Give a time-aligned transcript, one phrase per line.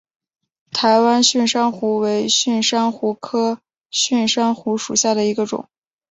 [0.71, 3.59] 台湾蕈珊瑚为蕈珊瑚科
[3.91, 5.69] 蕈珊瑚属下的一个种。